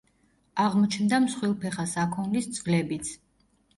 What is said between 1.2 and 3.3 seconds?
მსხვილფეხა საქონლის ძვლებიც.